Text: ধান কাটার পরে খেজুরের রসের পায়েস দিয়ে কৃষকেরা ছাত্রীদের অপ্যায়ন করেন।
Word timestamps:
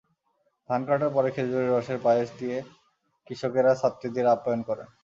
ধান 0.69 0.81
কাটার 0.87 1.11
পরে 1.15 1.29
খেজুরের 1.35 1.71
রসের 1.71 1.99
পায়েস 2.05 2.29
দিয়ে 2.39 2.57
কৃষকেরা 3.27 3.71
ছাত্রীদের 3.81 4.25
অপ্যায়ন 4.27 4.61
করেন। 4.69 4.87